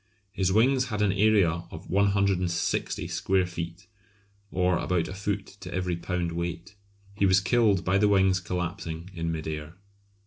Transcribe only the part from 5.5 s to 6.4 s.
to every pound